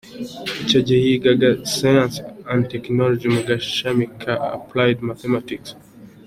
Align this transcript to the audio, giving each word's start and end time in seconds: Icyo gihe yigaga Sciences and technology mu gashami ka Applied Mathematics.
Icyo 0.63 0.79
gihe 0.85 0.99
yigaga 1.07 1.47
Sciences 1.73 2.25
and 2.51 2.61
technology 2.73 3.27
mu 3.35 3.41
gashami 3.49 4.05
ka 4.21 4.33
Applied 4.57 4.97
Mathematics. 5.09 5.69